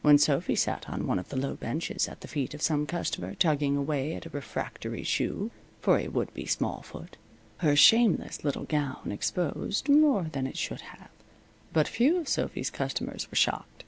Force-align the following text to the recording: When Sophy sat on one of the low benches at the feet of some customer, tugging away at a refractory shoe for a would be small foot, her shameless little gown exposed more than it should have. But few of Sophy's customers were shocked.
When 0.00 0.16
Sophy 0.16 0.54
sat 0.56 0.88
on 0.88 1.06
one 1.06 1.18
of 1.18 1.28
the 1.28 1.36
low 1.36 1.54
benches 1.54 2.08
at 2.08 2.22
the 2.22 2.26
feet 2.26 2.54
of 2.54 2.62
some 2.62 2.86
customer, 2.86 3.34
tugging 3.34 3.76
away 3.76 4.14
at 4.14 4.24
a 4.24 4.30
refractory 4.30 5.02
shoe 5.02 5.50
for 5.82 5.98
a 5.98 6.08
would 6.08 6.32
be 6.32 6.46
small 6.46 6.80
foot, 6.80 7.18
her 7.58 7.76
shameless 7.76 8.44
little 8.44 8.64
gown 8.64 9.12
exposed 9.12 9.90
more 9.90 10.28
than 10.32 10.46
it 10.46 10.56
should 10.56 10.80
have. 10.96 11.10
But 11.74 11.86
few 11.86 12.16
of 12.16 12.28
Sophy's 12.30 12.70
customers 12.70 13.30
were 13.30 13.36
shocked. 13.36 13.84